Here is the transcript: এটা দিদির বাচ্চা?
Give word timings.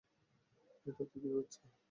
এটা 0.85 1.03
দিদির 1.11 1.33
বাচ্চা? 1.35 1.61